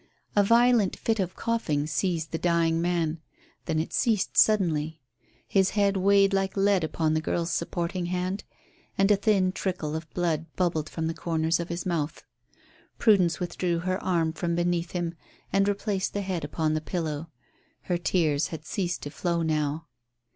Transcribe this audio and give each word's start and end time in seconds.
A 0.35 0.41
violent 0.43 0.95
fit 0.95 1.19
of 1.19 1.35
coughing 1.35 1.85
seized 1.85 2.31
the 2.31 2.39
dying 2.39 2.81
man, 2.81 3.21
then 3.65 3.77
it 3.77 3.93
ceased 3.93 4.35
suddenly. 4.35 4.99
His 5.47 5.69
head 5.77 5.95
weighed 5.95 6.33
like 6.33 6.57
lead 6.57 6.83
upon 6.83 7.13
the 7.13 7.21
girl's 7.21 7.51
supporting 7.53 8.07
hand, 8.07 8.43
and 8.97 9.11
a 9.11 9.15
thin 9.15 9.51
trickle 9.51 9.95
of 9.95 10.09
blood 10.15 10.47
bubbled 10.55 10.89
from 10.89 11.05
the 11.05 11.13
corners 11.13 11.59
of 11.59 11.69
his 11.69 11.85
mouth. 11.85 12.23
Prudence 12.97 13.39
withdrew 13.39 13.77
her 13.77 14.03
arm 14.03 14.33
from 14.33 14.55
beneath 14.55 14.93
him 14.93 15.13
and 15.53 15.67
replaced 15.67 16.13
the 16.15 16.21
head 16.21 16.43
upon 16.43 16.73
the 16.73 16.81
pillow. 16.81 17.29
Her 17.83 17.99
tears 17.99 18.47
had 18.47 18.65
ceased 18.65 19.03
to 19.03 19.11
flow 19.11 19.43
now. 19.43 19.85